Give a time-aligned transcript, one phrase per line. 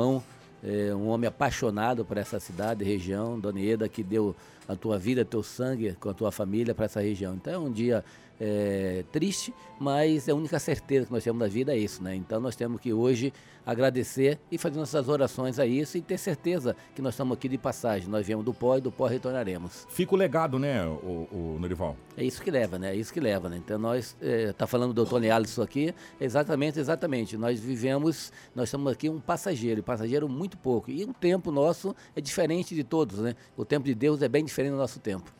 [0.00, 0.22] irmão,
[0.62, 4.34] é, um homem apaixonado por essa cidade, região, Dona Ieda, que deu
[4.68, 7.34] a tua vida, teu sangue com a tua família para essa região.
[7.34, 8.04] Então é um dia
[8.40, 12.14] é, triste, mas a única certeza que nós temos da vida é isso, né?
[12.14, 13.32] Então nós temos que hoje
[13.64, 17.58] agradecer e fazer nossas orações a isso e ter certeza que nós estamos aqui de
[17.58, 18.08] passagem.
[18.08, 19.86] Nós viemos do pó e do pó retornaremos.
[19.90, 21.96] Fica o legado, né, o, o Norival?
[22.16, 22.92] É isso que leva, né?
[22.92, 23.58] É isso que leva, né?
[23.58, 27.36] Então nós, é, tá falando do Tony Alisson aqui, exatamente, exatamente.
[27.36, 30.90] Nós vivemos, nós estamos aqui um passageiro, passageiro muito pouco.
[30.90, 33.34] E o tempo nosso é diferente de todos, né?
[33.56, 35.32] O tempo de Deus é bem diferente do nosso tempo.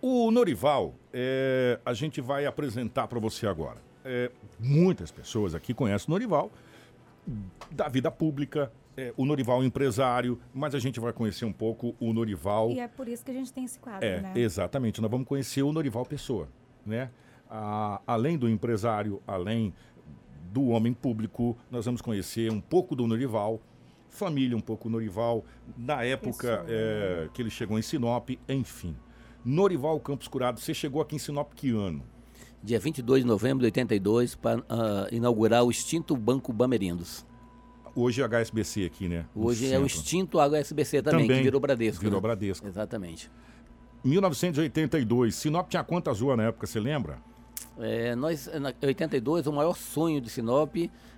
[0.00, 3.78] O Norival, é, a gente vai apresentar para você agora.
[4.04, 6.50] É, muitas pessoas aqui conhecem o Norival
[7.70, 12.12] da vida pública, é, o Norival empresário, mas a gente vai conhecer um pouco o
[12.12, 12.70] Norival.
[12.70, 14.32] E é por isso que a gente tem esse quadro, é, né?
[14.36, 16.48] Exatamente, nós vamos conhecer o Norival Pessoa,
[16.86, 17.10] né?
[17.50, 19.74] A, além do empresário, além
[20.52, 23.60] do homem público, nós vamos conhecer um pouco do Norival,
[24.08, 25.44] família um pouco do Norival,
[25.76, 28.96] na época é, que ele chegou em Sinop, enfim.
[29.48, 32.02] Norival Campos Curado, você chegou aqui em Sinop que ano?
[32.62, 34.62] Dia 22 de novembro de 82, para uh,
[35.10, 37.24] inaugurar o extinto Banco Bamerindos.
[37.94, 39.24] Hoje é HSBC aqui, né?
[39.34, 39.76] Hoje centro.
[39.76, 42.04] é o extinto HSBC também, também que virou Bradesco.
[42.04, 42.22] Virou né?
[42.22, 42.66] Bradesco.
[42.66, 43.30] Exatamente.
[44.04, 47.18] 1982, Sinop tinha quantas ruas na época, você lembra?
[47.78, 50.76] É, nós, em 82, o maior sonho de Sinop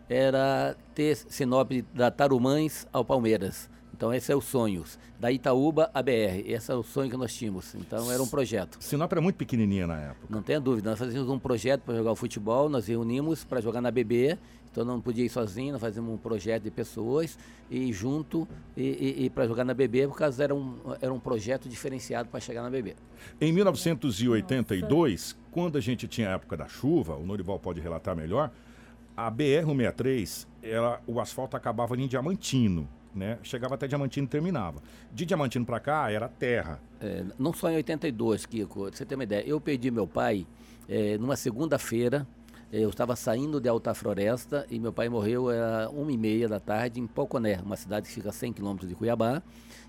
[0.09, 3.69] era ter Sinop da Tarumães ao Palmeiras.
[4.01, 4.83] Então esse é o sonho.
[5.21, 6.41] Da Itaúba à BR.
[6.47, 7.75] Esse é o sonho que nós tínhamos.
[7.75, 8.79] Então era um projeto.
[8.81, 10.27] Sinop era muito pequenininha na época.
[10.31, 10.89] Não tenha dúvida.
[10.89, 14.39] Nós fazíamos um projeto para jogar o futebol, nós reunimos para jogar na BB.
[14.73, 17.39] Então não podia ir sozinho, nós fazíamos um projeto de pessoas
[17.71, 21.69] e junto e, e, e para jogar na BB, porque era um, era um projeto
[21.69, 22.97] diferenciado para chegar na BB.
[23.39, 25.37] Em 1982, Nossa.
[25.51, 28.51] quando a gente tinha a época da chuva, o Norival pode relatar melhor,
[29.15, 33.39] a BR-163, ela, o asfalto acabava em Diamantino né?
[33.43, 34.83] Chegava até Diamantino e terminava.
[35.13, 36.81] De Diamantino para cá era terra.
[37.01, 39.45] É, não só em 82, Kiko, você tem uma ideia.
[39.47, 40.47] Eu perdi meu pai
[40.89, 42.27] é, numa segunda-feira.
[42.73, 46.49] É, eu estava saindo de Alta Floresta e meu pai morreu às uma e meia
[46.49, 49.43] da tarde em Poconé, uma cidade que fica a 100 quilômetros de Cuiabá.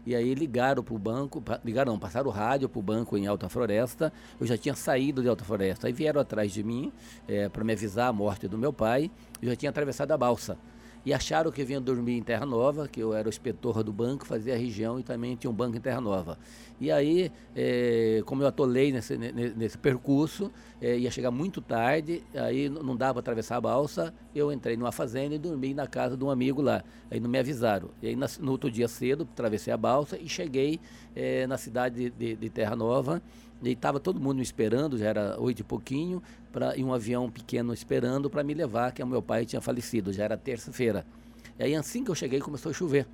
[0.03, 3.27] E aí ligaram para o banco, ligaram não, passaram o rádio para o banco em
[3.27, 4.11] Alta Floresta.
[4.39, 5.85] Eu já tinha saído de Alta Floresta.
[5.85, 6.91] Aí vieram atrás de mim
[7.27, 9.11] é, para me avisar a morte do meu pai.
[9.39, 10.57] Eu já tinha atravessado a balsa
[11.05, 13.91] e acharam que eu vinha dormir em Terra Nova, que eu era o inspetor do
[13.91, 16.37] banco, fazia a região e também tinha um banco em Terra Nova.
[16.79, 20.51] E aí, é, como eu atolei nesse, nesse percurso,
[20.81, 24.91] é, ia chegar muito tarde, aí não dava para atravessar a balsa, eu entrei numa
[24.91, 26.83] fazenda e dormi na casa de um amigo lá.
[27.09, 27.89] Aí não me avisaram.
[28.01, 30.79] E aí, no outro dia cedo, atravessei a balsa e cheguei
[31.15, 33.21] é, na cidade de, de, de Terra Nova,
[33.61, 37.29] e estava todo mundo me esperando, já era oito e pouquinho, pra, e um avião
[37.29, 41.05] pequeno esperando para me levar, que o meu pai tinha falecido, já era terça-feira.
[41.59, 43.07] E aí assim que eu cheguei começou a chover.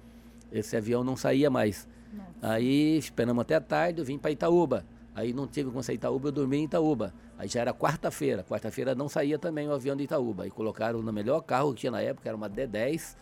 [0.51, 1.87] Esse avião não saía mais.
[2.13, 2.53] Nossa.
[2.53, 4.85] Aí esperamos até a tarde, eu vim para Itaúba.
[5.13, 7.13] Aí não tive como sair Itaúba, eu dormi em Itaúba.
[7.37, 8.43] Aí já era quarta-feira.
[8.43, 10.43] Quarta-feira não saía também o avião de Itaúba.
[10.43, 13.15] Aí colocaram no melhor carro que tinha na época, era uma D10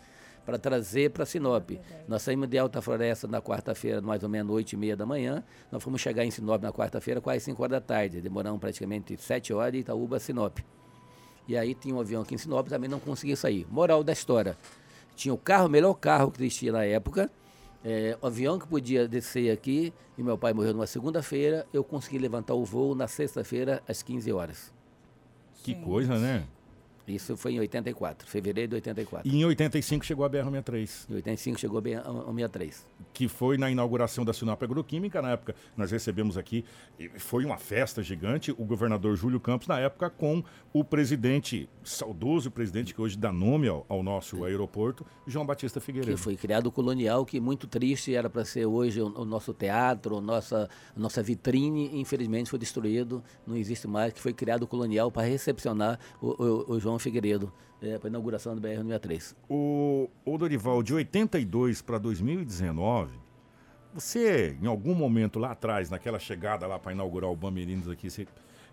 [0.46, 1.72] para trazer para Sinop.
[2.06, 5.42] Nós saímos de Alta Floresta na quarta-feira, mais ou menos 8 e meia da manhã.
[5.72, 8.20] Nós fomos chegar em Sinop na quarta-feira, quase 5 horas da tarde.
[8.20, 10.58] Demoramos praticamente 7 horas de Itaúba a Sinop.
[11.48, 13.66] E aí tinha um avião aqui em Sinop, também não conseguia sair.
[13.68, 14.56] Moral da história.
[15.16, 17.28] Tinha o carro, o melhor carro que existia na época.
[17.84, 22.18] É, o avião que podia descer aqui, e meu pai morreu numa segunda-feira, eu consegui
[22.18, 24.72] levantar o voo na sexta-feira às 15 horas.
[25.62, 26.44] Que coisa, né?
[27.06, 29.28] Isso foi em 84, fevereiro de 84.
[29.28, 31.10] E em 85 chegou a BR-163.
[31.10, 32.84] Em 85 chegou a BR-163.
[33.12, 36.64] Que foi na inauguração da Sinop Agroquímica, na época nós recebemos aqui,
[37.16, 42.92] foi uma festa gigante, o governador Júlio Campos, na época, com o presidente, saudoso presidente
[42.92, 46.16] que hoje dá nome ao, ao nosso aeroporto, João Batista Figueiredo.
[46.16, 49.54] Que foi criado o colonial, que muito triste era para ser hoje o, o, nosso
[49.54, 54.66] teatro, nossa, a nossa vitrine, infelizmente foi destruído, não existe mais, que foi criado o
[54.66, 59.34] colonial para recepcionar o, o, o João João Figueiredo, é, para a inauguração do BR-63.
[59.48, 63.12] O, o Dorival, de 82 para 2019,
[63.92, 68.26] você, em algum momento lá atrás, naquela chegada lá para inaugurar o Bamerinos aqui, você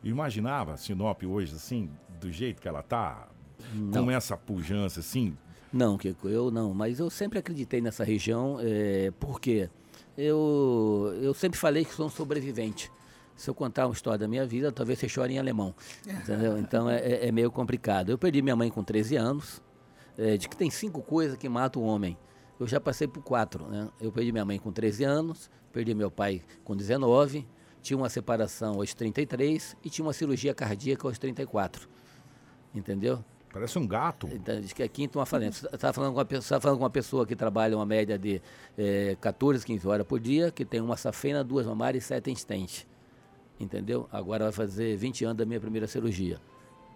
[0.03, 1.89] imaginava Sinop hoje, assim,
[2.19, 3.27] do jeito que ela está?
[3.93, 5.37] Com essa pujança, assim?
[5.71, 6.73] Não, Kiko, eu não.
[6.73, 9.69] Mas eu sempre acreditei nessa região, é, porque
[10.17, 12.91] eu, eu sempre falei que sou um sobrevivente
[13.35, 15.73] se eu contar uma história da minha vida, talvez você chore em alemão.
[16.07, 16.57] Entendeu?
[16.57, 18.09] Então é, é, é meio complicado.
[18.09, 19.61] Eu perdi minha mãe com 13 anos.
[20.17, 22.17] É, de que tem cinco coisas que matam o homem.
[22.59, 23.65] Eu já passei por quatro.
[23.67, 23.89] Né?
[23.99, 27.47] Eu perdi minha mãe com 13 anos, perdi meu pai com 19,
[27.81, 31.89] tinha uma separação aos 33 e tinha uma cirurgia cardíaca aos 34.
[32.73, 33.23] Entendeu?
[33.51, 34.27] Parece um gato.
[34.31, 35.69] Então, diz que é quinto uma falência.
[35.69, 38.17] Você está falando, com uma pessoa, tá falando com uma pessoa que trabalha uma média
[38.17, 38.41] de
[38.75, 42.87] é, 14, 15 horas por dia, que tem uma safena, duas mamárias e sete insistentes.
[43.59, 44.07] Entendeu?
[44.11, 46.39] Agora vai fazer 20 anos da minha primeira cirurgia.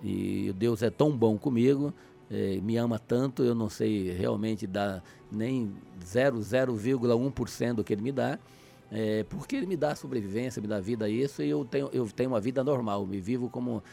[0.04, 1.94] E Deus é tão bom comigo,
[2.30, 5.74] é, me ama tanto, eu não sei realmente dar nem
[6.04, 8.38] 0,1% do que ele me dá.
[8.89, 12.07] É, porque ele me dá sobrevivência, me dá vida a isso e eu tenho, eu
[12.07, 13.83] tenho uma vida normal, me vivo como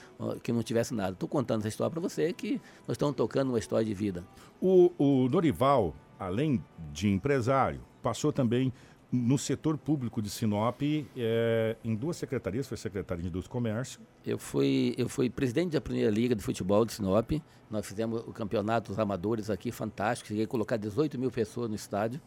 [0.42, 1.12] que não tivesse nada.
[1.12, 4.24] Estou contando essa história para você que nós estamos tocando uma história de vida.
[4.60, 6.62] O, o Norival, além
[6.92, 8.72] de empresário, passou também
[9.10, 10.82] no setor público de Sinop,
[11.16, 14.00] é, em duas secretarias, foi secretário de Indústria e Comércio.
[14.26, 17.30] Eu fui, eu fui presidente da primeira liga de futebol de Sinop.
[17.70, 20.28] Nós fizemos o campeonato dos amadores aqui, fantástico.
[20.28, 22.20] Cheguei a colocar 18 mil pessoas no estádio.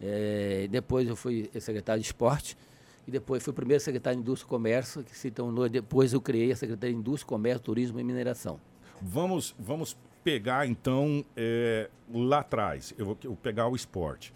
[0.00, 2.56] É, depois eu fui secretário de esporte.
[3.06, 6.52] E depois fui primeiro secretário de Indústria e Comércio, que se tornou, depois eu criei
[6.52, 8.60] a Secretaria de Indústria, Comércio, Turismo e Mineração.
[9.00, 14.32] Vamos, vamos pegar então é, lá atrás, eu vou, eu vou pegar o esporte.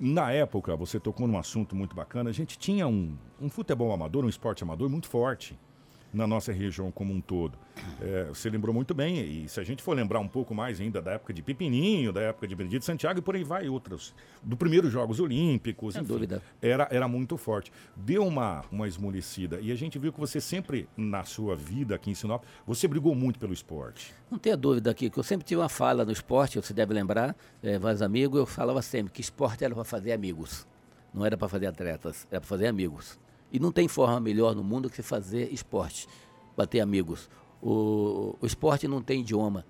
[0.00, 4.24] Na época, você tocou num assunto muito bacana, a gente tinha um, um futebol amador,
[4.24, 5.58] um esporte amador muito forte
[6.12, 7.58] na nossa região como um todo.
[8.00, 11.00] É, você lembrou muito bem, e se a gente for lembrar um pouco mais ainda
[11.00, 14.56] da época de Pepininho, da época de Benedito Santiago e por aí vai outros, do
[14.56, 16.42] primeiro Jogos Olímpicos, Sem enfim, dúvida.
[16.60, 17.72] Era, era muito forte.
[17.96, 22.10] Deu uma, uma esmorecida, e a gente viu que você sempre, na sua vida aqui
[22.10, 24.12] em Sinop, você brigou muito pelo esporte.
[24.30, 27.36] Não tenha dúvida aqui, que eu sempre tive uma fala no esporte, você deve lembrar,
[27.62, 30.66] é, vários amigos, eu falava sempre que esporte era para fazer amigos,
[31.12, 33.18] não era para fazer atletas, era para fazer amigos.
[33.52, 36.06] E não tem forma melhor no mundo que fazer esporte,
[36.56, 37.28] bater amigos.
[37.62, 39.64] O, o esporte não tem idioma,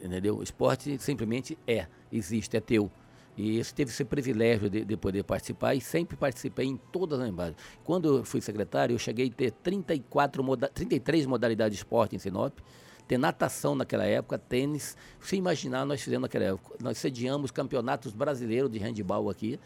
[0.00, 0.38] entendeu?
[0.38, 2.90] O esporte simplesmente é, existe, é teu.
[3.36, 7.28] E esse teve esse privilégio de, de, poder participar e sempre participei em todas as
[7.28, 7.62] embaixadas.
[7.84, 12.18] Quando eu fui secretário, eu cheguei a ter 34 moda 33 modalidades de esporte em
[12.18, 12.58] Sinop,
[13.06, 14.96] ter natação naquela época, tênis.
[15.20, 16.76] Se imaginar, nós fizemos naquela época.
[16.82, 19.58] Nós sediamos campeonatos brasileiros de handball aqui,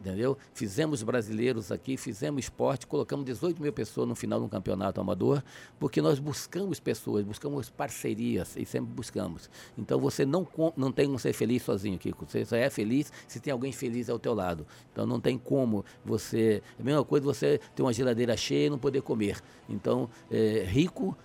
[0.00, 0.36] entendeu?
[0.54, 5.42] Fizemos brasileiros aqui, fizemos esporte, colocamos 18 mil pessoas no final de um campeonato amador,
[5.78, 9.50] porque nós buscamos pessoas, buscamos parcerias e sempre buscamos.
[9.76, 12.26] Então você não, não tem como ser feliz sozinho, Kiko.
[12.26, 14.66] Você só é feliz se tem alguém feliz ao teu lado.
[14.92, 16.62] Então não tem como você.
[16.78, 19.40] É a mesma coisa você ter uma geladeira cheia e não poder comer.
[19.68, 21.16] Então, é, rico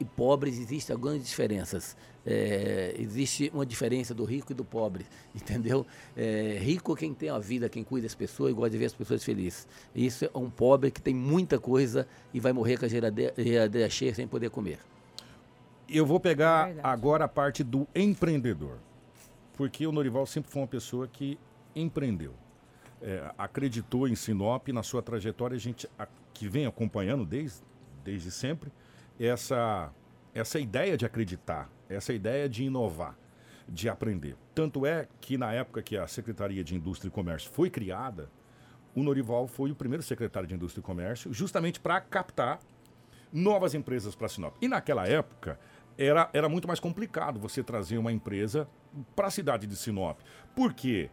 [0.00, 1.96] e pobres existem algumas diferenças.
[2.26, 5.86] É, existe uma diferença do rico e do pobre, entendeu?
[6.16, 8.86] É, rico é quem tem a vida, quem cuida das pessoas e gosta de ver
[8.86, 9.68] as pessoas felizes.
[9.94, 13.34] Isso é um pobre que tem muita coisa e vai morrer com a geladeira,
[13.90, 14.78] cheia sem poder comer.
[15.88, 18.78] Eu vou pegar é agora a parte do empreendedor,
[19.54, 21.38] porque o Norival sempre foi uma pessoa que
[21.74, 22.32] empreendeu.
[23.02, 27.58] É, acreditou em Sinop, na sua trajetória, a gente a, que vem acompanhando desde,
[28.04, 28.70] desde sempre,
[29.26, 29.92] essa,
[30.34, 33.16] essa ideia de acreditar, essa ideia de inovar,
[33.68, 34.36] de aprender.
[34.54, 38.30] Tanto é que na época que a Secretaria de Indústria e Comércio foi criada,
[38.94, 42.58] o Norival foi o primeiro secretário de Indústria e Comércio, justamente para captar
[43.32, 44.56] novas empresas para Sinop.
[44.60, 45.58] E naquela época
[45.96, 48.66] era, era muito mais complicado você trazer uma empresa
[49.14, 50.18] para a cidade de Sinop.
[50.56, 51.10] Por quê?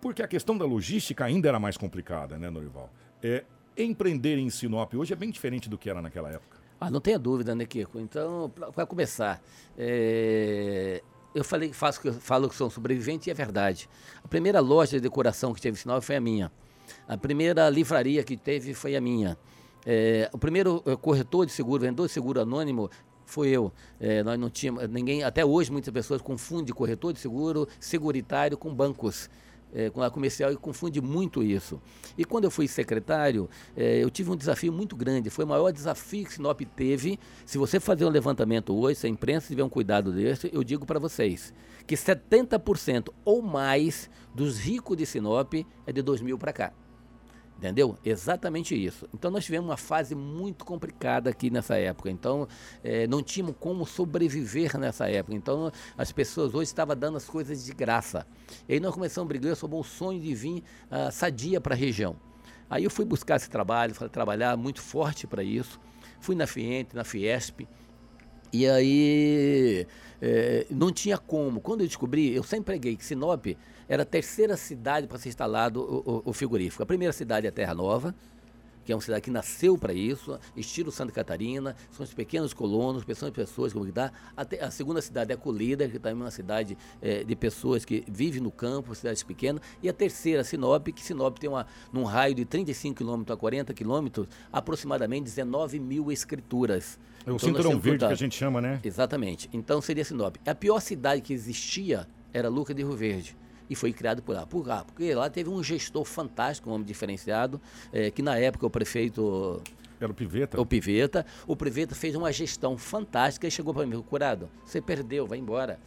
[0.00, 2.90] Porque a questão da logística ainda era mais complicada, né, Norival?
[3.22, 3.44] É,
[3.76, 6.59] empreender em Sinop hoje é bem diferente do que era naquela época.
[6.80, 8.00] Ah, não tenha dúvida, né, Kiko?
[8.00, 9.42] Então, para começar,
[9.76, 11.02] é,
[11.34, 13.86] eu falei, faço, falo que sou um sobrevivente e é verdade.
[14.24, 16.50] A primeira loja de decoração que teve Sinop foi a minha.
[17.06, 19.36] A primeira livraria que teve foi a minha.
[19.84, 22.90] É, o primeiro é, corretor de seguro, vendedor de seguro anônimo,
[23.26, 23.70] foi eu.
[24.00, 25.22] É, nós não tínhamos ninguém.
[25.22, 29.28] Até hoje muitas pessoas confundem corretor de seguro, seguritário com bancos
[29.74, 31.80] é, a comercial e confunde muito isso.
[32.16, 35.30] E quando eu fui secretário, é, eu tive um desafio muito grande.
[35.30, 37.18] Foi o maior desafio que Sinop teve.
[37.46, 40.84] Se você fazer um levantamento hoje, se a imprensa tiver um cuidado desse, eu digo
[40.84, 41.52] para vocês
[41.86, 45.54] que 70% ou mais dos ricos de Sinop
[45.86, 46.72] é de 2000 para cá.
[47.60, 47.94] Entendeu?
[48.02, 49.06] Exatamente isso.
[49.12, 52.10] Então nós tivemos uma fase muito complicada aqui nessa época.
[52.10, 52.48] Então
[52.82, 55.36] é, não tínhamos como sobreviver nessa época.
[55.36, 58.26] Então as pessoas hoje estavam dando as coisas de graça.
[58.66, 61.76] E aí nós começamos a brigar sobre o sonho de vir uh, sadia para a
[61.76, 62.16] região.
[62.70, 65.78] Aí eu fui buscar esse trabalho, fui trabalhar muito forte para isso.
[66.18, 67.68] Fui na Fiente, na Fiesp.
[68.52, 69.86] E aí
[70.20, 71.60] é, não tinha como.
[71.60, 73.46] Quando eu descobri, eu sempre preguei que Sinop
[73.88, 76.82] era a terceira cidade para ser instalado o, o, o, frigorífico.
[76.82, 78.14] A primeira cidade é Terra Nova,
[78.84, 83.04] que é uma cidade que nasceu para isso, estilo Santa Catarina, são os pequenos colonos,
[83.04, 84.12] pessoas, pessoas como que dá.
[84.36, 88.04] Até a segunda cidade é Colida, que também é uma cidade é, de pessoas que
[88.08, 89.62] vivem no campo, cidades pequenas.
[89.82, 93.74] E a terceira, Sinop, que Sinop tem uma, num raio de 35 quilômetros a 40
[93.74, 96.98] quilômetros, aproximadamente 19 mil escrituras.
[97.26, 98.80] É o então, cinturão verde que a gente chama, né?
[98.82, 99.48] Exatamente.
[99.52, 100.36] Então seria Sinop.
[100.46, 103.36] A pior cidade que existia era Luca de Rio Verde
[103.70, 104.44] e foi criado por lá.
[104.44, 107.60] Por lá, porque lá teve um gestor fantástico, um homem diferenciado,
[107.92, 109.62] é, que na época o prefeito.
[110.00, 110.60] Era o Piveta?
[110.60, 111.26] O Piveta.
[111.46, 115.78] O Piveta fez uma gestão fantástica e chegou para mim, curado, você perdeu, vai embora.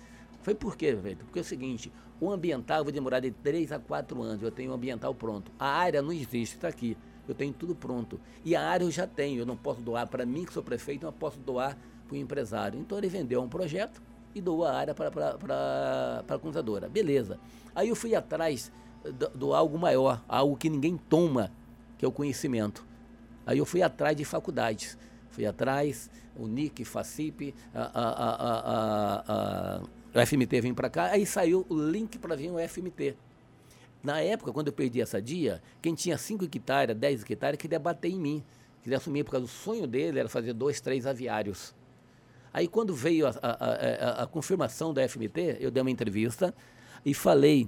[0.42, 1.26] Foi por quê, Piveta?
[1.26, 4.72] Porque é o seguinte, o ambiental vai demorar de 3 a 4 anos, eu tenho
[4.72, 5.52] o ambiental pronto.
[5.60, 6.98] A área não existe, está aqui.
[7.28, 8.20] Eu tenho tudo pronto.
[8.44, 11.06] E a área eu já tenho, eu não posso doar para mim, que sou prefeito,
[11.06, 12.80] não posso doar para o empresário.
[12.80, 14.02] Então ele vendeu um projeto
[14.36, 16.90] e doou a área para a contadora.
[16.90, 17.40] Beleza.
[17.76, 18.72] Aí eu fui atrás
[19.04, 21.52] do, do, algo maior, algo que ninguém toma,
[21.98, 22.86] que é o conhecimento.
[23.46, 24.98] Aí eu fui atrás de faculdades.
[25.30, 28.10] Fui atrás, o NIC, FACIP, a, a,
[29.26, 29.82] a,
[30.14, 33.16] a, FMT vem para cá, aí saiu o link para vir o FMT.
[34.04, 38.12] Na época, quando eu perdi essa dia, quem tinha 5 hectares, 10 hectares, queria bater
[38.12, 38.44] em mim.
[38.84, 41.74] Queria assumir, por causa do sonho dele era fazer dois, três aviários.
[42.54, 46.54] Aí, quando veio a, a, a, a confirmação da FMT, eu dei uma entrevista
[47.04, 47.68] e falei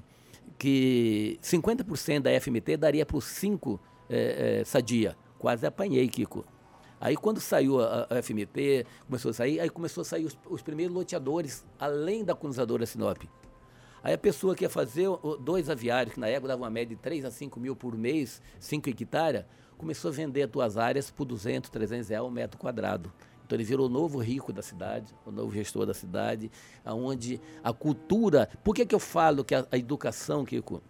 [0.57, 5.17] que 50% da FMT daria para os 5 é, é, Sadia.
[5.39, 6.45] Quase apanhei, Kiko.
[6.99, 10.61] Aí quando saiu a, a, FMT, começou a sair, aí começou a sair os, os
[10.61, 13.23] primeiros loteadores, além da colonizadora Sinop.
[14.01, 15.07] Aí a pessoa que ia fazer
[15.41, 18.41] dois aviários, que na época dava uma média de 3 a 5 mil por mês,
[18.59, 19.43] 5 hectares,
[19.77, 23.11] começou a vender as tuas áreas por 200, 300 reais o metro quadrado.
[23.45, 26.51] Então ele virou o novo rico da cidade, o novo gestor da cidade,
[26.83, 28.49] aonde a cultura.
[28.63, 30.81] Por que, que eu falo que a, a educação, Kiko?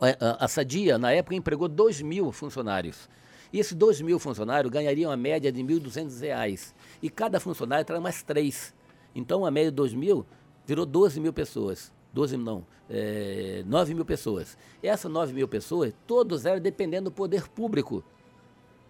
[0.00, 3.08] A, a, Sadia, na época, empregou 2 mil funcionários.
[3.52, 6.74] E esses 2 mil funcionários ganhariam a média de R$ 1.200.
[7.00, 8.74] E cada funcionário traz mais três.
[9.14, 10.26] Então a média de 2 mil
[10.66, 11.92] virou 12 mil pessoas.
[12.12, 14.58] 12 não, é, 9 mil pessoas.
[14.82, 18.04] Essas 9 mil pessoas, todos eram dependendo do poder público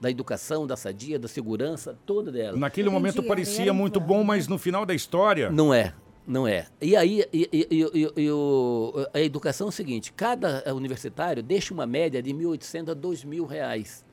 [0.01, 2.57] da educação, da sadia, da segurança, toda dela.
[2.57, 5.51] Naquele momento parecia muito bom, mas no final da história.
[5.51, 5.95] Não é.
[6.27, 6.67] Não é.
[6.81, 7.69] E aí, e, e,
[8.17, 8.29] e,
[9.13, 14.05] a educação é o seguinte: cada universitário deixa uma média de 1.800 a 2.000 reais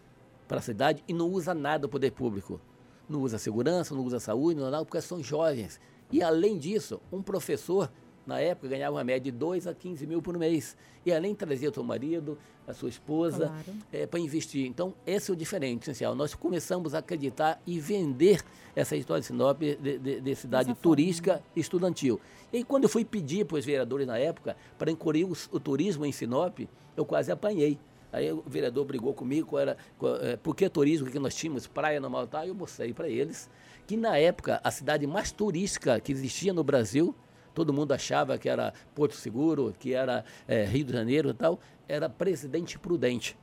[0.48, 2.60] para a cidade e não usa nada do poder público.
[3.08, 5.80] Não usa segurança, não usa saúde, não nada, porque são jovens.
[6.12, 7.90] E além disso, um professor
[8.26, 10.76] na época, ganhava uma média de 2 a 15 mil por mês.
[11.06, 12.38] E além trazia o seu marido,
[12.68, 13.80] a sua esposa, claro.
[13.92, 14.66] é, para investir.
[14.68, 16.14] Então, esse é o diferente, essencial.
[16.16, 18.44] Nós começamos a acreditar e vender
[18.76, 21.48] essa história de Sinop de, de, de cidade turística forma.
[21.56, 22.22] estudantil.
[22.54, 26.06] E quando eu fui pedir para os vereadores na época para incluir o, o turismo
[26.06, 26.60] em Sinop,
[26.96, 27.80] eu quase apanhei.
[28.12, 29.78] Aí o vereador brigou comigo, era,
[30.22, 33.50] é, por que turismo, que nós tínhamos, praia no Malta, e eu mostrei para eles
[33.88, 37.16] que na época a cidade mais turística que existia no Brasil
[37.54, 41.60] todo mundo achava que era Porto Seguro, que era é, Rio de Janeiro e tal,
[41.88, 43.38] era Presidente Prudente.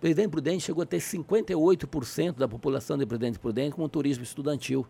[0.00, 4.86] Presidente Prudente chegou a ter 58% da população de Presidente Prudente com turismo estudantil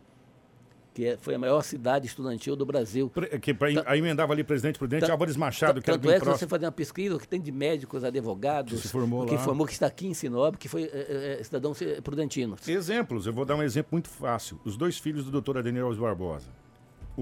[0.93, 3.11] que é, foi a maior cidade estudantil do Brasil.
[3.41, 6.47] Que pra, aí emendava ali Presidente Prudente, Álvares Machado, que era Tanto é que você
[6.47, 9.87] fazer uma pesquisa que tem de médicos, advogados, que, se formou, que, formou, que está
[9.87, 12.57] aqui em Sinop, que foi é, é, cidadão prudentino.
[12.67, 14.61] Exemplos, eu vou dar um exemplo muito fácil.
[14.65, 16.49] Os dois filhos do doutor Adenir Alves Barbosa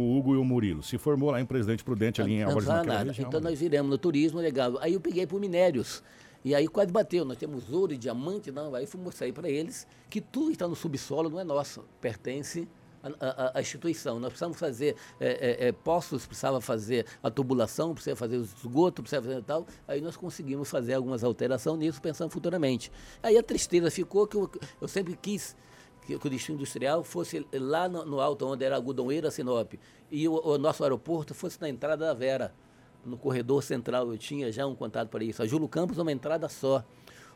[0.00, 0.82] o Hugo e o Murilo.
[0.82, 3.04] Se formou lá em Presidente Prudente, ali em Álvares Não nada.
[3.04, 4.78] Região, então nós viramos no turismo, legal.
[4.80, 6.02] Aí eu peguei por minérios.
[6.44, 7.24] E aí quase bateu.
[7.24, 8.74] Nós temos ouro e diamante, não.
[8.74, 12.68] Aí fui mostrar para eles que tudo que está no subsolo não é nosso, pertence
[13.02, 14.18] à, instituição.
[14.18, 19.02] Nós precisamos fazer é, é, é, poços, precisava fazer a tubulação, precisava fazer o esgoto,
[19.02, 19.66] precisava fazer tal.
[19.86, 22.90] Aí nós conseguimos fazer algumas alterações nisso, pensando futuramente.
[23.22, 24.50] Aí a tristeza ficou que eu,
[24.80, 25.56] eu sempre quis
[26.08, 29.74] que, que o destino industrial fosse lá no, no, alto, onde era Algodãoeira, Sinop,
[30.10, 32.54] e o, o, nosso aeroporto fosse na entrada da Vera,
[33.04, 34.10] no corredor central.
[34.10, 35.42] Eu tinha já um contato para isso.
[35.42, 36.82] A Júlio Campos, uma entrada só.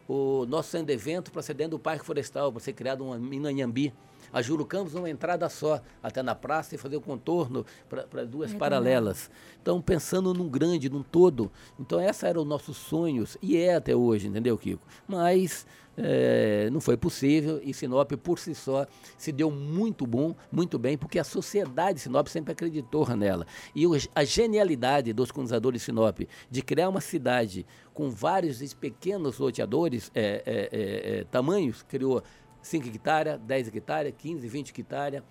[0.08, 3.18] O nosso centro de evento para ser dentro do Parque Florestal, para ser criado uma
[3.18, 3.92] Minanhambi.
[4.32, 8.54] A Júlio Campos, uma entrada só, até na praça e fazer o contorno para duas
[8.54, 9.30] é paralelas.
[9.60, 11.52] Então, pensando num grande, num todo.
[11.78, 14.82] Então, esses eram os nossos sonhos, e é até hoje, entendeu, Kiko?
[15.06, 20.78] Mas é, não foi possível e Sinop por si só se deu muito bom, muito
[20.78, 23.46] bem, porque a sociedade de Sinop sempre acreditou nela.
[23.74, 23.84] E
[24.14, 26.20] a genialidade dos colonizadores de Sinop
[26.50, 32.22] de criar uma cidade com vários pequenos loteadores, é, é, é, é tamanhos, criou
[32.62, 35.22] 5 hectares, 10 hectares, 15, 20 hectares,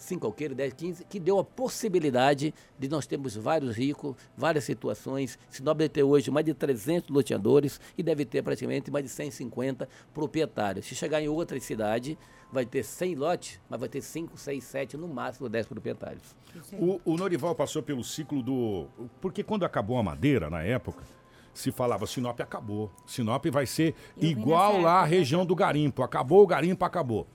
[0.00, 5.38] 5 alqueires, 10, 15, que deu a possibilidade de nós termos vários ricos, várias situações.
[5.50, 9.88] Sinop deve ter hoje mais de 300 loteadores e deve ter praticamente mais de 150
[10.14, 10.86] proprietários.
[10.86, 12.18] Se chegar em outra cidade,
[12.50, 16.34] vai ter 100 lotes, mas vai ter 5, 6, 7, no máximo 10 proprietários.
[16.72, 18.86] O, o Norival passou pelo ciclo do...
[19.20, 21.04] Porque quando acabou a madeira, na época,
[21.52, 22.90] se falava Sinop acabou.
[23.06, 26.02] Sinop vai ser Eu igual lá a região do garimpo.
[26.02, 27.26] Acabou o garimpo, acabou.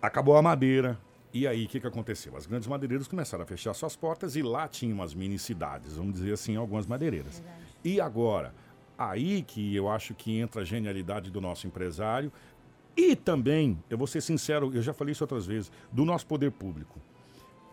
[0.00, 0.98] Acabou a madeira,
[1.38, 2.36] e aí, o que, que aconteceu?
[2.36, 6.14] As grandes madeireiras começaram a fechar suas portas e lá tinham umas mini cidades, vamos
[6.14, 7.40] dizer assim, algumas madeireiras.
[7.84, 8.52] E agora,
[8.98, 12.32] aí que eu acho que entra a genialidade do nosso empresário
[12.96, 16.50] e também, eu vou ser sincero, eu já falei isso outras vezes, do nosso poder
[16.50, 16.98] público,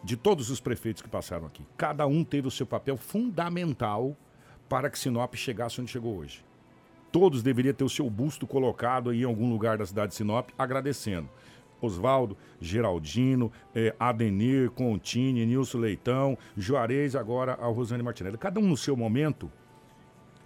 [0.04, 1.66] de todos os prefeitos que passaram aqui.
[1.76, 4.16] Cada um teve o seu papel fundamental
[4.70, 6.46] para que Sinop chegasse onde chegou hoje.
[7.12, 10.50] Todos deveriam ter o seu busto colocado aí em algum lugar da cidade de Sinop,
[10.56, 11.28] agradecendo.
[11.82, 18.38] Oswaldo, Geraldino, eh, Adenir, Contini, Nilson Leitão, Juarez, agora a Rosane Martinelli.
[18.38, 19.52] Cada um no seu momento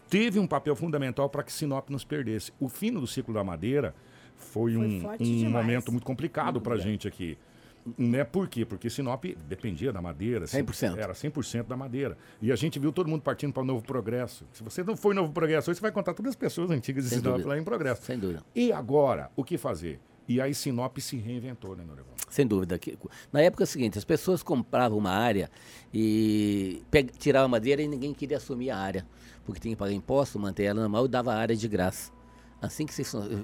[0.10, 2.52] teve um papel fundamental para que Sinop nos perdesse.
[2.60, 3.94] O fim do ciclo da madeira
[4.36, 7.38] foi, foi um, um momento muito complicado para a gente aqui.
[7.98, 8.24] Né?
[8.24, 8.66] Por quê?
[8.66, 10.46] Porque Sinop dependia da madeira.
[10.46, 10.98] 100%.
[10.98, 12.18] Era 100% da madeira.
[12.42, 14.46] E a gente viu todo mundo partindo para o Novo Progresso.
[14.52, 17.20] Se você não foi Novo Progresso, você vai contar todas as pessoas antigas de Sem
[17.20, 17.50] Sinop dúvida.
[17.50, 18.04] lá em Progresso.
[18.04, 18.44] Sem dúvida.
[18.54, 20.00] E agora, o que fazer?
[20.30, 22.12] E aí Sinop se reinventou, né, Noregon?
[22.30, 22.80] Sem dúvida.
[23.34, 25.50] Na época é seguinte, as pessoas compravam uma área
[25.92, 26.84] e
[27.18, 29.08] tiravam madeira e ninguém queria assumir a área,
[29.44, 32.12] porque tinha que pagar imposto, manter ela normal e dava a área de graça.
[32.62, 33.04] Assim que se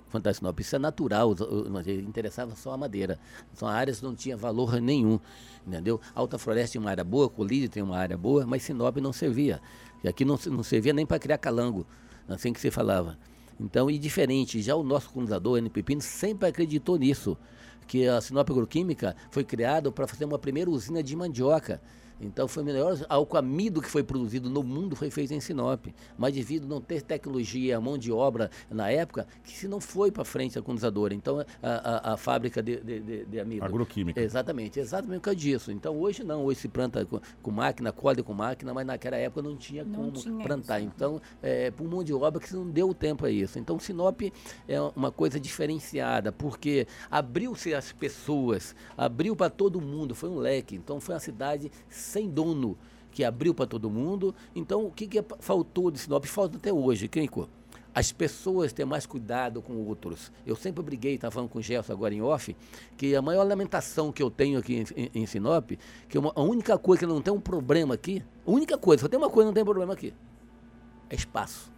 [0.09, 1.33] fantasma Sinop, isso é natural,
[2.07, 3.17] interessava só a madeira.
[3.53, 5.19] São áreas que não tinha valor nenhum,
[5.65, 5.99] entendeu?
[6.13, 9.59] Alta Floresta tinha uma área boa, Colírio tem uma área boa, mas Sinop não servia.
[10.03, 11.87] E aqui não, não servia nem para criar calango,
[12.27, 13.17] assim que se falava.
[13.59, 15.69] Então, e diferente, já o nosso colonizador, N.
[15.69, 17.38] Pepino, sempre acreditou nisso,
[17.88, 21.81] que a Sinop Agroquímica foi criada para fazer uma primeira usina de mandioca.
[22.19, 25.88] Então foi o melhor alcoamido que foi produzido no mundo foi feito em Sinop.
[26.17, 30.12] Mas devido a não ter tecnologia, mão de obra na época, que se não foi
[30.12, 31.13] para frente a colonizadora.
[31.13, 33.65] Então a, a, a fábrica de, de, de, de, amido.
[33.65, 34.19] Agroquímica.
[34.19, 35.72] Exatamente, exatamente por causa disso.
[35.72, 39.41] Então hoje não, hoje se planta com, com máquina, colhe com máquina, mas naquela época
[39.41, 40.79] não tinha não como tinha plantar.
[40.79, 40.91] Isso.
[40.95, 43.60] Então, é, por mão de obra que não deu tempo a isso.
[43.60, 44.22] Então Sinop
[44.67, 50.75] é uma coisa diferenciada, porque abriu-se as pessoas, abriu para todo mundo, foi um leque.
[50.75, 51.72] Então foi uma cidade
[52.05, 52.77] sem dono,
[53.12, 54.33] que abriu para todo mundo.
[54.55, 56.25] Então, o que, que faltou de Sinop?
[56.25, 57.50] Falta até hoje, Kenko.
[57.93, 60.29] As pessoas têm mais cuidado com outros.
[60.45, 62.53] Eu sempre briguei, estava falando com o Gelson agora em off,
[62.98, 65.72] que a maior lamentação que eu tenho aqui em, em, em Sinop,
[66.09, 69.07] que uma, a única coisa que não tem um problema aqui, a única coisa, só
[69.07, 70.13] tem uma coisa que não tem problema aqui,
[71.09, 71.75] é espaço.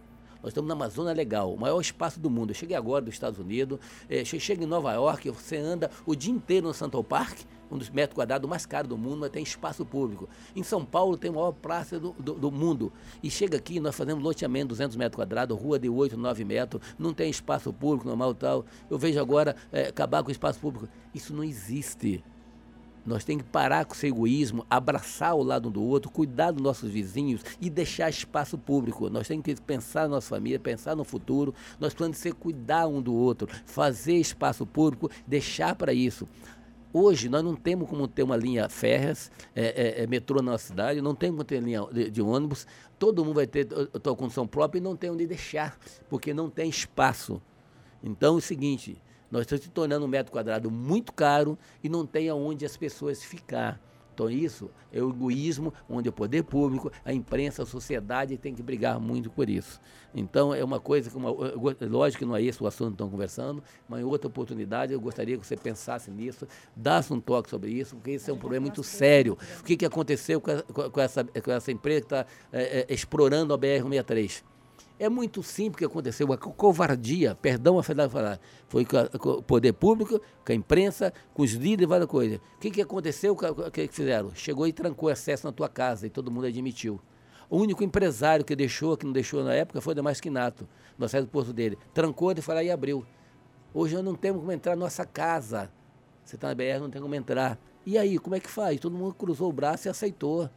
[0.48, 2.52] Nós estamos na Amazônia Legal, o maior espaço do mundo.
[2.52, 6.32] Eu cheguei agora dos Estados Unidos, é, chega em Nova York, você anda o dia
[6.32, 9.84] inteiro no Central Park, um dos metros quadrados mais caros do mundo, mas tem espaço
[9.84, 10.26] público.
[10.56, 12.90] Em São Paulo tem a maior praça do, do, do mundo.
[13.22, 17.12] E chega aqui, nós fazemos loteamento 200 metros quadrados, rua de 8, 9 metros, não
[17.12, 18.64] tem espaço público normal tal.
[18.88, 20.88] Eu vejo agora é, acabar com o espaço público.
[21.14, 22.24] Isso não existe.
[23.08, 26.62] Nós temos que parar com esse egoísmo, abraçar o lado um do outro, cuidar dos
[26.62, 29.08] nossos vizinhos e deixar espaço público.
[29.08, 31.54] Nós temos que pensar na nossa família, pensar no futuro.
[31.80, 36.28] Nós precisamos ser cuidar um do outro, fazer espaço público, deixar para isso.
[36.92, 40.68] Hoje nós não temos como ter uma linha férreas, é, é, é metrô na nossa
[40.68, 42.66] cidade, não temos como ter linha de, de ônibus,
[42.98, 43.68] todo mundo vai ter
[44.02, 47.42] sua condição própria e não tem onde deixar, porque não tem espaço.
[48.02, 48.98] Então é o seguinte,
[49.30, 53.22] nós estamos se tornando um metro quadrado muito caro e não tem aonde as pessoas
[53.22, 53.80] ficar.
[54.18, 58.60] Então, isso é o egoísmo, onde o poder público, a imprensa, a sociedade tem que
[58.64, 59.80] brigar muito por isso.
[60.12, 61.30] Então, é uma coisa que, uma,
[61.88, 65.00] lógico que não é esse o assunto que estão conversando, mas em outra oportunidade eu
[65.00, 68.64] gostaria que você pensasse nisso, dasse um toque sobre isso, porque isso é um problema
[68.64, 69.38] muito sério.
[69.60, 72.92] O que, que aconteceu com, a, com, essa, com essa empresa que está é, é,
[72.92, 74.42] explorando a BR-63?
[75.00, 78.96] É muito simples o que aconteceu, a covardia, perdão a falar, foi com,
[79.30, 82.38] o poder público, com a imprensa, com os líderes, várias coisas.
[82.38, 84.34] O que, que aconteceu, o que, que fizeram?
[84.34, 87.00] Chegou e trancou acesso na tua casa e todo mundo admitiu.
[87.48, 91.26] O único empresário que deixou, que não deixou na época, foi o Damasquinato, no acesso
[91.26, 91.78] do posto dele.
[91.94, 93.06] Trancou e foi lá e abriu.
[93.72, 95.70] Hoje nós não temos como entrar na nossa casa.
[96.24, 97.58] Você está na BR, não tem como entrar.
[97.86, 98.80] E aí, como é que faz?
[98.80, 100.50] Todo mundo cruzou o braço e aceitou.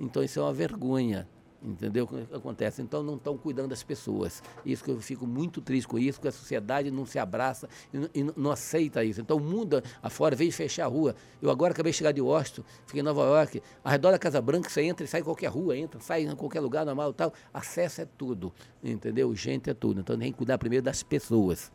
[0.00, 1.28] Então isso é uma vergonha.
[1.64, 2.82] Entendeu o que acontece?
[2.82, 4.42] Então não estão cuidando das pessoas.
[4.66, 8.20] Isso que eu fico muito triste com isso, que a sociedade não se abraça e,
[8.20, 9.20] e não aceita isso.
[9.20, 11.14] Então o mundo afora veio fechar a rua.
[11.40, 14.42] Eu agora acabei de chegar de Washington, fiquei em Nova York, ao redor da Casa
[14.42, 17.14] Branca você entra e sai em qualquer rua, entra, sai em qualquer lugar normal e
[17.14, 17.32] tal.
[17.54, 19.34] Acesso é tudo, entendeu?
[19.34, 20.00] Gente é tudo.
[20.00, 21.70] Então tem que cuidar primeiro das pessoas.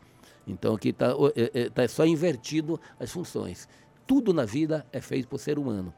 [0.46, 3.68] Então aqui está é, é, tá só invertido as funções
[4.08, 5.92] tudo na vida é feito por ser humano.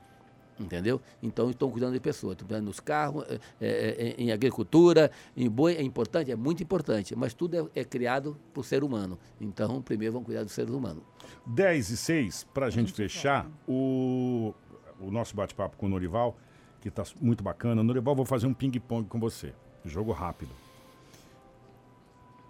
[0.61, 1.01] Entendeu?
[1.23, 5.75] Então estão cuidando de pessoas, estão cuidando nos carros, é, é, em agricultura, em boi,
[5.75, 9.19] é importante, é muito importante, mas tudo é, é criado por ser humano.
[9.41, 11.03] Então, primeiro vamos cuidar do ser humano.
[11.47, 14.55] 10 e 6, para a gente fechar, o,
[15.01, 16.37] o nosso bate-papo com o Norival,
[16.81, 17.83] que está muito bacana.
[17.83, 19.55] Norival, vou fazer um ping-pong com você.
[19.85, 20.51] Jogo rápido.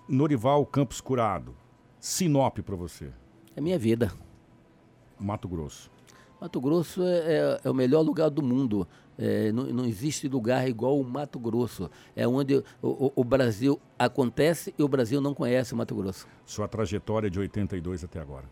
[0.09, 1.55] Norival Campos Curado.
[2.01, 3.12] Sinop para você.
[3.55, 4.12] É minha vida.
[5.18, 5.90] Mato Grosso.
[6.40, 8.88] Mato Grosso é, é, é o melhor lugar do mundo.
[9.18, 11.90] É, não, não, existe lugar igual o Mato Grosso.
[12.16, 16.26] É onde o, o, o, Brasil acontece e o Brasil não conhece o Mato Grosso.
[16.46, 18.46] Sua trajetória de 82 até agora?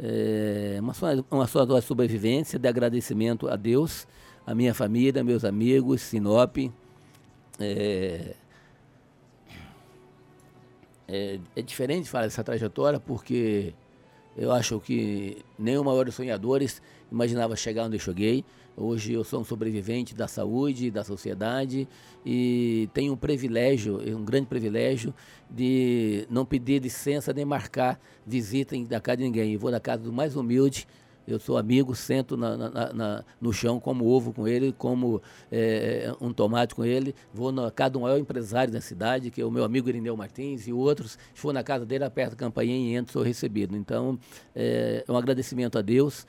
[0.00, 0.92] É uma,
[1.30, 4.08] uma sua sobrevivência de agradecimento a Deus,
[4.44, 6.56] a minha família, meus amigos, Sinop.
[7.60, 8.34] É,
[11.06, 13.74] é, é diferente falar dessa trajetória porque
[14.40, 16.80] eu acho que nem o maior dos sonhadores
[17.12, 18.42] imaginava chegar onde eu cheguei.
[18.74, 21.86] Hoje eu sou um sobrevivente da saúde, da sociedade
[22.24, 25.12] e tenho um privilégio, um grande privilégio
[25.50, 29.52] de não pedir licença nem marcar visita da casa de ninguém.
[29.52, 30.88] Eu vou na casa do mais humilde
[31.26, 36.12] eu sou amigo, sento na, na, na, no chão, como ovo com ele, como é,
[36.20, 37.14] um tomate com ele.
[37.32, 40.66] Vou na casa do maior empresário da cidade, que é o meu amigo Irineu Martins
[40.66, 41.18] e outros.
[41.34, 43.76] Se for na casa dele, aperto a campainha e entro, sou recebido.
[43.76, 44.18] Então,
[44.54, 46.26] é, é um agradecimento a Deus,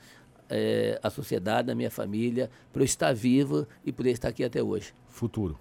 [0.48, 4.62] é, à sociedade, à minha família, por eu estar vivo e por estar aqui até
[4.62, 4.94] hoje.
[5.08, 5.58] Futuro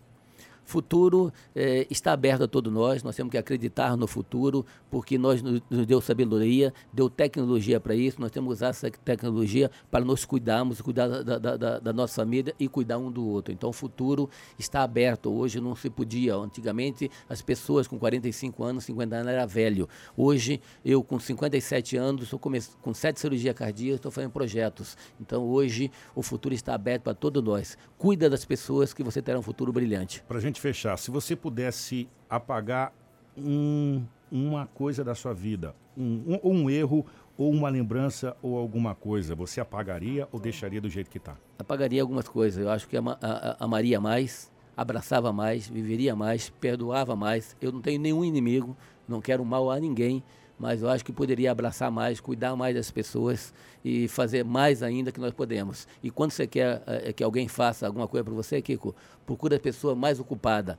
[0.71, 5.41] futuro é, está aberto a todos nós, nós temos que acreditar no futuro, porque nós
[5.41, 10.23] nos, deu sabedoria, deu tecnologia para isso, nós temos que usar essa tecnologia para nos
[10.23, 13.53] cuidarmos, cuidar da, da, da, da, nossa família e cuidar um do outro.
[13.53, 18.85] Então o futuro está aberto, hoje não se podia, antigamente as pessoas com 45 anos,
[18.85, 24.11] 50 anos era velho, hoje eu com 57 anos, estou com sete cirurgias cardíacas, estou
[24.11, 29.03] fazendo projetos, então hoje o futuro está aberto para todos nós, cuida das pessoas que
[29.03, 30.23] você terá um futuro brilhante.
[30.39, 32.93] Gente fechar, se você pudesse apagar
[33.35, 37.05] um, uma coisa da sua vida, um, um, um, erro
[37.37, 41.35] ou uma lembrança ou alguma coisa, você apagaria ou deixaria do jeito que está?
[41.57, 42.63] Apagaria algumas coisas.
[42.63, 47.57] Eu acho que ama, a, amaria mais, abraçava mais, viveria mais, perdoava mais.
[47.59, 50.23] Eu não tenho nenhum inimigo, não quero mal a ninguém
[50.61, 53.51] mas eu acho que poderia abraçar mais, cuidar mais das pessoas
[53.83, 55.87] e fazer mais ainda que nós podemos.
[56.03, 58.95] E quando você quer é, que alguém faça alguma coisa para você, Kiko,
[59.25, 60.77] procura a pessoa mais ocupada.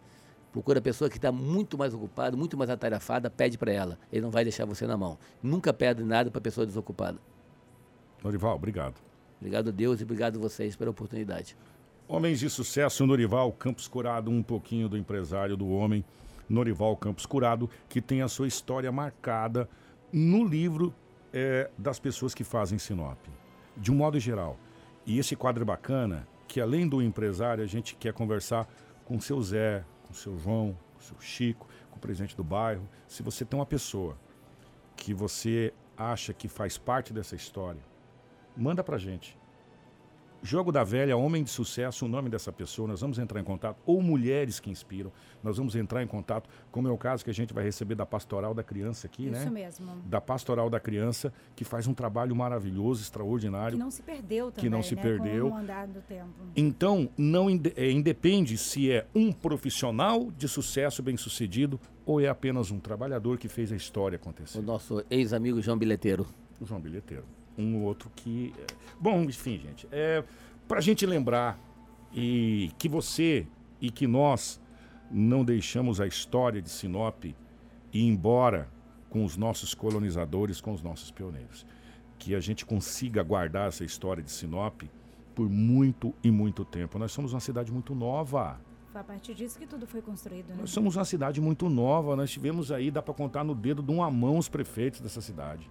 [0.52, 3.98] Procura a pessoa que está muito mais ocupada, muito mais atarefada, pede para ela.
[4.12, 5.18] Ele não vai deixar você na mão.
[5.42, 7.18] Nunca pede nada para a pessoa desocupada.
[8.22, 8.94] Norival, obrigado.
[9.40, 11.56] Obrigado a Deus e obrigado a vocês pela oportunidade.
[12.06, 16.04] Homens de sucesso, Norival Campos Curado, um pouquinho do empresário do homem.
[16.48, 19.68] Norival Campos Curado, que tem a sua história marcada
[20.12, 20.94] no livro
[21.32, 23.18] é, das pessoas que fazem Sinop,
[23.76, 24.58] de um modo geral.
[25.06, 28.68] E esse quadro é bacana, que além do empresário, a gente quer conversar
[29.04, 32.36] com o seu Zé, com o seu João, com o seu Chico, com o presidente
[32.36, 32.88] do bairro.
[33.06, 34.16] Se você tem uma pessoa
[34.96, 37.80] que você acha que faz parte dessa história,
[38.56, 39.38] manda pra gente.
[40.44, 43.80] Jogo da Velha, Homem de Sucesso, o nome dessa pessoa, nós vamos entrar em contato,
[43.86, 47.32] ou Mulheres que Inspiram, nós vamos entrar em contato, como é o caso que a
[47.34, 49.38] gente vai receber da Pastoral da Criança aqui, Isso né?
[49.38, 50.02] Isso mesmo.
[50.04, 53.78] Da Pastoral da Criança, que faz um trabalho maravilhoso, extraordinário.
[53.78, 55.02] Que não se perdeu também, Que não se né?
[55.02, 55.48] perdeu.
[55.48, 56.28] Com o andar do tempo.
[56.56, 62.80] Então, não é, independe se é um profissional de sucesso bem-sucedido ou é apenas um
[62.80, 64.58] trabalhador que fez a história acontecer.
[64.58, 66.26] O nosso ex-amigo João Bilheteiro.
[66.60, 67.24] O João Bilheteiro
[67.56, 68.52] um outro que.
[68.58, 68.66] É,
[69.00, 70.24] bom, enfim, gente, é
[70.66, 71.58] para a gente lembrar
[72.14, 73.46] e que você
[73.80, 74.60] e que nós
[75.10, 77.36] não deixamos a história de Sinop ir
[77.92, 78.68] embora
[79.10, 81.66] com os nossos colonizadores, com os nossos pioneiros.
[82.18, 84.82] Que a gente consiga guardar essa história de Sinop
[85.34, 86.98] por muito e muito tempo.
[86.98, 88.58] Nós somos uma cidade muito nova.
[88.90, 90.56] Foi a partir disso que tudo foi construído, né?
[90.60, 92.14] Nós somos uma cidade muito nova.
[92.14, 95.68] Nós tivemos aí, dá para contar no dedo de uma mão os prefeitos dessa cidade.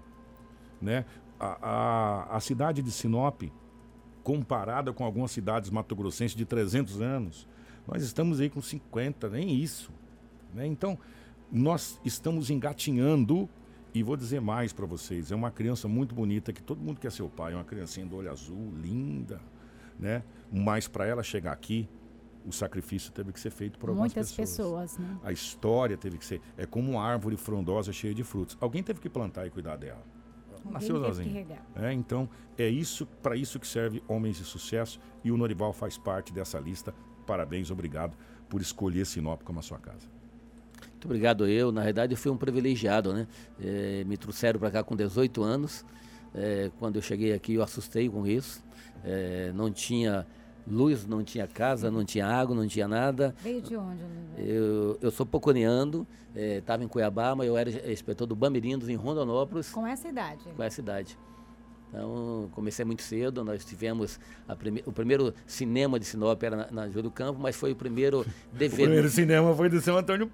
[0.81, 1.05] Né?
[1.41, 3.41] A, a, a cidade de Sinop,
[4.23, 7.47] comparada com algumas cidades mato-grossenses de 300 anos,
[7.87, 9.91] nós estamos aí com 50, nem isso.
[10.53, 10.67] Né?
[10.67, 10.99] Então,
[11.51, 13.49] nós estamos engatinhando,
[13.91, 17.11] e vou dizer mais para vocês: é uma criança muito bonita, que todo mundo quer
[17.11, 19.41] ser o pai, é uma criancinha do olho azul, linda,
[19.99, 20.23] né?
[20.51, 21.89] mas para ela chegar aqui,
[22.45, 24.91] o sacrifício teve que ser feito por algumas Muitas pessoas.
[24.93, 25.19] pessoas né?
[25.23, 26.39] A história teve que ser.
[26.55, 28.55] É como uma árvore frondosa cheia de frutos.
[28.61, 30.03] Alguém teve que plantar e cuidar dela
[30.69, 31.47] nasceu sozinho.
[31.75, 35.97] É, então, é isso para isso que serve Homens de Sucesso e o Norival faz
[35.97, 36.93] parte dessa lista.
[37.25, 38.17] Parabéns, obrigado
[38.49, 40.07] por escolher Sinop como a sua casa.
[40.89, 41.71] Muito obrigado eu.
[41.71, 43.27] Na verdade, eu fui um privilegiado, né?
[43.59, 45.85] É, me trouxeram para cá com 18 anos.
[46.33, 48.63] É, quando eu cheguei aqui, eu assustei com isso.
[49.03, 50.27] É, não tinha
[50.67, 53.33] luz, não tinha casa, não tinha água, não tinha nada.
[53.41, 54.01] Veio de onde?
[54.37, 59.71] Eu, eu sou poconeando, estava em Cuiabá, mas eu era inspetor do Bamirindos, em Rondonópolis,
[59.71, 60.43] Com essa idade.
[60.55, 61.17] com essa idade.
[61.93, 63.43] Então, comecei muito cedo.
[63.43, 67.55] Nós tivemos a prime- o primeiro cinema de Sinop era na, na Júlio Campo, mas
[67.55, 68.21] foi o primeiro
[68.53, 68.83] O DVD.
[68.83, 70.29] primeiro cinema foi do São Antônio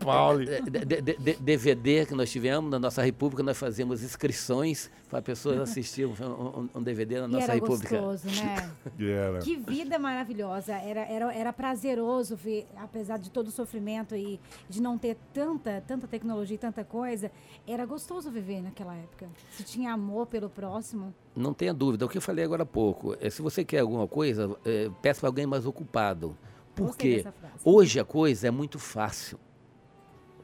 [0.69, 5.57] d- d- d- DVD que nós tivemos na nossa República, nós fazíamos inscrições para pessoas
[5.61, 7.99] assistir um, um- um DVD na E nossa era República.
[7.99, 8.71] gostoso, né?
[9.17, 9.39] Era.
[9.39, 10.73] Que vida maravilhosa.
[10.73, 14.39] Era, era, era prazeroso ver, apesar de todo o sofrimento e
[14.69, 17.31] de não ter tanta, tanta tecnologia e tanta coisa,
[17.65, 19.27] era gostoso viver naquela época.
[19.51, 21.13] Se tinha amor pelo próximo.
[21.35, 23.15] Não tenha dúvida, o que eu falei agora há pouco.
[23.19, 26.37] é, se você quer alguma coisa, é, peça para alguém mais ocupado.
[26.75, 27.25] Porque
[27.63, 29.39] hoje a coisa é muito fácil.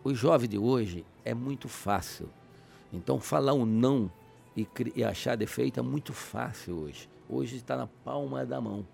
[0.04, 2.30] O jovem de hoje é muito fácil.
[2.92, 4.12] Então, falar um não
[4.56, 7.10] e, e achar defeito é muito fácil hoje.
[7.30, 8.86] Hoje está na palma da mão.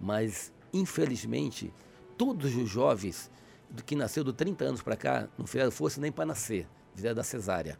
[0.00, 1.72] Mas, infelizmente,
[2.16, 3.30] todos os jovens
[3.70, 7.14] do que nasceu de 30 anos para cá não fizeram força nem para nascer, fizeram
[7.14, 7.78] da cesárea.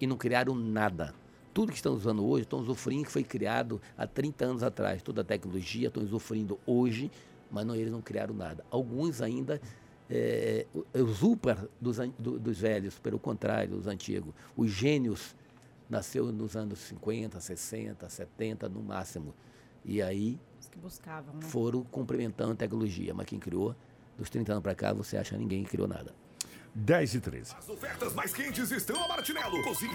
[0.00, 1.14] E não criaram nada.
[1.54, 5.02] Tudo que estão usando hoje, estão usufruindo que foi criado há 30 anos atrás.
[5.02, 7.10] Toda a tecnologia estão usufruindo hoje,
[7.50, 8.64] mas não, eles não criaram nada.
[8.70, 9.60] Alguns ainda
[10.08, 14.32] é, usurpam dos, do- dos velhos, pelo contrário, os antigos.
[14.56, 15.34] Os gênios
[15.90, 19.34] nasceu nos anos 50, 60, 70 no máximo.
[19.84, 21.42] E aí Os que buscavam, né?
[21.42, 23.12] foram complementando a tecnologia.
[23.12, 23.74] Mas quem criou,
[24.16, 26.14] dos 30 anos para cá, você acha ninguém que criou nada.
[26.74, 27.54] 10 e 13.
[27.54, 29.62] As ofertas mais quentes estão a Martinello.
[29.62, 29.92] Cozinha.